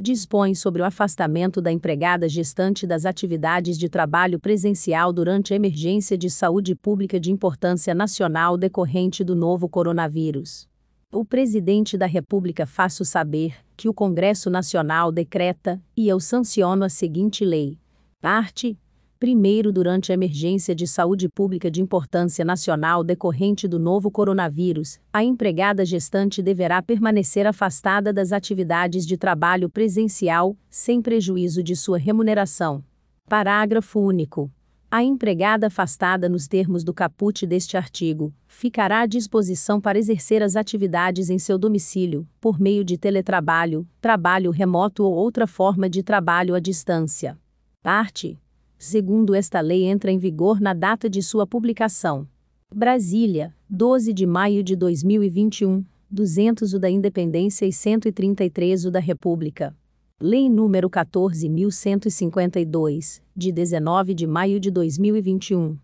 Dispõe 0.03 0.55
sobre 0.55 0.81
o 0.81 0.85
afastamento 0.85 1.61
da 1.61 1.71
empregada 1.71 2.27
gestante 2.27 2.87
das 2.87 3.05
atividades 3.05 3.77
de 3.77 3.87
trabalho 3.87 4.39
presencial 4.39 5.13
durante 5.13 5.53
a 5.53 5.55
emergência 5.55 6.17
de 6.17 6.27
saúde 6.27 6.73
pública 6.73 7.19
de 7.19 7.31
importância 7.31 7.93
nacional 7.93 8.57
decorrente 8.57 9.23
do 9.23 9.35
novo 9.35 9.69
coronavírus. 9.69 10.67
O 11.11 11.23
presidente 11.23 11.99
da 11.99 12.07
República 12.07 12.65
faço 12.65 13.05
saber 13.05 13.53
que 13.77 13.87
o 13.87 13.93
Congresso 13.93 14.49
Nacional 14.49 15.11
decreta 15.11 15.79
e 15.95 16.07
eu 16.07 16.19
sanciono 16.19 16.83
a 16.83 16.89
seguinte 16.89 17.45
lei. 17.45 17.77
Parte 18.19 18.75
Primeiro, 19.21 19.71
durante 19.71 20.11
a 20.11 20.15
emergência 20.15 20.73
de 20.73 20.87
saúde 20.87 21.29
pública 21.29 21.69
de 21.69 21.79
importância 21.79 22.43
nacional 22.43 23.03
decorrente 23.03 23.67
do 23.67 23.77
novo 23.77 24.09
coronavírus, 24.09 24.99
a 25.13 25.23
empregada 25.23 25.85
gestante 25.85 26.41
deverá 26.41 26.81
permanecer 26.81 27.45
afastada 27.45 28.11
das 28.11 28.31
atividades 28.31 29.05
de 29.05 29.17
trabalho 29.17 29.69
presencial, 29.69 30.57
sem 30.71 31.03
prejuízo 31.03 31.61
de 31.61 31.75
sua 31.75 31.99
remuneração. 31.99 32.83
Parágrafo 33.29 33.99
único. 33.99 34.51
A 34.89 35.03
empregada 35.03 35.67
afastada 35.67 36.27
nos 36.27 36.47
termos 36.47 36.83
do 36.83 36.91
caput 36.91 37.45
deste 37.45 37.77
artigo 37.77 38.33
ficará 38.47 39.01
à 39.01 39.05
disposição 39.05 39.79
para 39.79 39.99
exercer 39.99 40.41
as 40.41 40.55
atividades 40.55 41.29
em 41.29 41.37
seu 41.37 41.59
domicílio, 41.59 42.27
por 42.39 42.59
meio 42.59 42.83
de 42.83 42.97
teletrabalho, 42.97 43.87
trabalho 44.01 44.49
remoto 44.49 45.03
ou 45.03 45.13
outra 45.13 45.45
forma 45.45 45.87
de 45.87 46.01
trabalho 46.01 46.55
à 46.55 46.59
distância. 46.59 47.37
Parte 47.83 48.39
segundo 48.81 49.33
esta 49.35 49.61
lei 49.61 49.83
entra 49.83 50.11
em 50.11 50.17
vigor 50.17 50.59
na 50.59 50.73
data 50.73 51.07
de 51.07 51.21
sua 51.21 51.45
publicação. 51.45 52.27
Brasília, 52.73 53.53
12 53.69 54.11
de 54.11 54.25
maio 54.25 54.63
de 54.63 54.75
2021, 54.75 55.85
200 56.09 56.73
o 56.73 56.79
da 56.79 56.89
Independência 56.89 57.67
e 57.67 57.71
133 57.71 58.85
o 58.85 58.91
da 58.91 58.99
República. 58.99 59.77
Lei 60.19 60.49
número 60.49 60.89
14.152, 60.89 63.21
de 63.35 63.51
19 63.51 64.15
de 64.15 64.25
maio 64.25 64.59
de 64.59 64.71
2021 64.71 65.77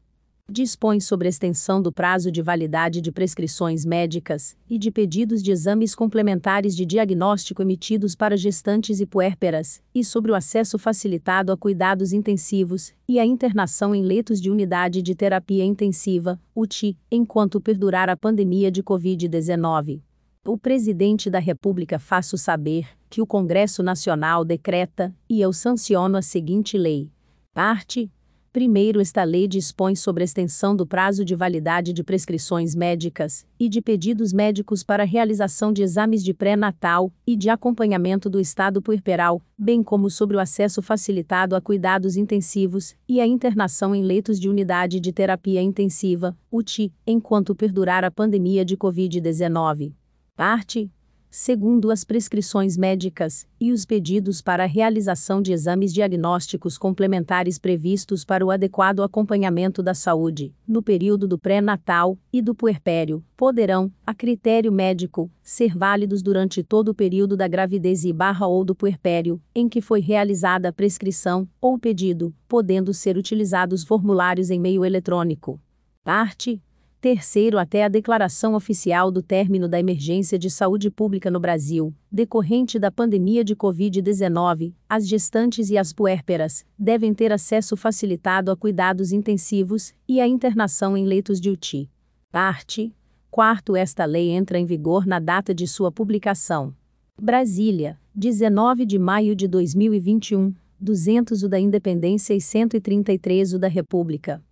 dispõe 0.50 1.00
sobre 1.00 1.28
extensão 1.28 1.82
do 1.82 1.92
prazo 1.92 2.32
de 2.32 2.42
validade 2.42 3.02
de 3.02 3.12
prescrições 3.12 3.86
médicas 3.86 4.56
e 4.70 4.80
de 4.80 4.90
pedidos 4.90 5.44
de 5.44 5.52
exames 5.52 5.94
complementares 5.94 6.76
de 6.76 6.86
diagnóstico 6.86 7.62
emitidos 7.62 8.16
para 8.16 8.38
gestantes 8.38 9.02
e 9.02 9.06
puérperas, 9.06 9.82
e 9.94 10.04
sobre 10.04 10.32
o 10.32 10.36
acesso 10.36 10.78
facilitado 10.80 11.52
a 11.52 11.58
cuidados 11.58 12.14
intensivos 12.14 12.94
e 13.08 13.20
a 13.20 13.26
internação 13.26 13.94
em 13.94 14.02
leitos 14.02 14.40
de 14.40 14.50
unidade 14.50 15.02
de 15.02 15.14
terapia 15.14 15.66
intensiva, 15.66 16.40
UTI, 16.56 16.98
enquanto 17.12 17.60
perdurar 17.60 18.10
a 18.10 18.16
pandemia 18.16 18.72
de 18.72 18.82
Covid-19. 18.82 20.02
O 20.46 20.58
presidente 20.58 21.30
da 21.30 21.40
República 21.40 22.00
faço 22.00 22.38
saber 22.38 22.88
que 23.10 23.22
o 23.22 23.28
Congresso 23.28 23.84
Nacional 23.84 24.46
decreta 24.46 25.14
e 25.30 25.42
eu 25.42 25.52
sanciono 25.52 26.18
a 26.18 26.22
seguinte 26.22 26.78
lei. 26.78 27.12
Parte 27.54 28.10
Primeiro, 28.58 29.00
esta 29.00 29.24
lei 29.24 29.48
dispõe 29.48 29.96
sobre 29.96 30.24
a 30.24 30.26
extensão 30.26 30.76
do 30.76 30.84
prazo 30.84 31.24
de 31.24 31.36
validade 31.36 31.94
de 31.94 32.04
prescrições 32.04 32.74
médicas 32.74 33.46
e 33.60 33.70
de 33.70 33.80
pedidos 33.80 34.34
médicos 34.34 34.84
para 34.84 35.04
realização 35.04 35.72
de 35.72 35.84
exames 35.84 36.24
de 36.24 36.34
pré-natal 36.34 37.14
e 37.28 37.36
de 37.36 37.52
acompanhamento 37.52 38.32
do 38.32 38.40
estado 38.40 38.82
puerperal, 38.82 39.44
bem 39.56 39.84
como 39.84 40.10
sobre 40.10 40.38
o 40.38 40.40
acesso 40.40 40.82
facilitado 40.82 41.56
a 41.56 41.62
cuidados 41.62 42.18
intensivos 42.18 42.96
e 43.08 43.22
a 43.22 43.28
internação 43.28 43.94
em 43.94 44.02
leitos 44.02 44.40
de 44.40 44.50
unidade 44.50 45.00
de 45.00 45.14
terapia 45.14 45.62
intensiva, 45.62 46.36
UTI, 46.52 46.92
enquanto 47.06 47.54
perdurar 47.54 48.04
a 48.04 48.10
pandemia 48.10 48.66
de 48.66 48.76
Covid-19. 48.76 49.94
Parte 50.36 50.90
segundo 51.30 51.92
as 51.92 52.04
prescrições 52.04 52.78
médicas, 52.78 53.48
e 53.60 53.72
os 53.72 53.86
pedidos 53.86 54.42
para 54.42 54.64
a 54.64 54.68
realização 54.68 55.42
de 55.42 55.52
exames 55.52 55.94
diagnósticos 55.94 56.78
complementares 56.78 57.60
previstos 57.60 58.24
para 58.24 58.46
o 58.46 58.52
adequado 58.52 59.04
acompanhamento 59.04 59.84
da 59.84 59.94
saúde, 59.94 60.54
no 60.68 60.82
período 60.82 61.28
do 61.28 61.38
pré-natal 61.38 62.18
e 62.32 62.42
do 62.42 62.56
puerpério, 62.56 63.24
poderão, 63.36 63.92
a 64.06 64.14
critério 64.14 64.72
médico, 64.72 65.30
ser 65.42 65.78
válidos 65.78 66.22
durante 66.22 66.64
todo 66.64 66.90
o 66.90 66.96
período 66.96 67.36
da 67.36 67.48
gravidez 67.48 68.06
e 68.06 68.14
barra 68.14 68.48
ou 68.48 68.64
do 68.64 68.76
puerpério, 68.76 69.42
em 69.54 69.68
que 69.68 69.82
foi 69.82 70.00
realizada 70.00 70.70
a 70.70 70.74
prescrição 70.74 71.48
ou 71.60 71.78
pedido, 71.78 72.34
podendo 72.48 72.94
ser 72.94 73.18
utilizados 73.18 73.84
formulários 73.84 74.50
em 74.50 74.60
meio 74.60 74.86
eletrônico. 74.86 75.60
Parte 76.04 76.62
Terceiro, 77.00 77.60
até 77.60 77.84
a 77.84 77.88
declaração 77.88 78.56
oficial 78.56 79.12
do 79.12 79.22
término 79.22 79.68
da 79.68 79.80
emergência 79.80 80.38
de 80.38 80.50
saúde 80.50 80.90
pública 80.90 81.30
no 81.30 81.40
Brasil, 81.40 81.94
decorrente 82.12 82.80
da 82.80 82.90
pandemia 82.90 83.44
de 83.44 83.56
Covid-19, 83.56 84.74
as 84.90 85.08
gestantes 85.08 85.70
e 85.70 85.78
as 85.78 85.94
puérperas 85.94 86.66
devem 86.78 87.14
ter 87.14 87.32
acesso 87.32 87.78
facilitado 87.78 88.50
a 88.50 88.58
cuidados 88.58 89.12
intensivos 89.12 89.94
e 90.08 90.20
a 90.20 90.28
internação 90.28 90.98
em 90.98 91.06
leitos 91.06 91.40
de 91.40 91.52
UTI. 91.52 91.88
Parte. 92.32 92.92
Quarto, 93.30 93.76
esta 93.76 94.04
lei 94.04 94.32
entra 94.32 94.58
em 94.58 94.66
vigor 94.66 95.06
na 95.06 95.20
data 95.20 95.54
de 95.54 95.68
sua 95.68 95.92
publicação. 95.92 96.74
Brasília, 97.22 98.00
19 98.16 98.88
de 98.88 98.98
maio 98.98 99.36
de 99.36 99.48
2021, 99.48 100.52
200 100.80 101.44
o 101.44 101.50
da 101.50 101.60
Independência 101.60 102.34
e 102.34 102.42
133 102.42 103.54
o 103.54 103.60
da 103.60 103.68
República. 103.68 104.44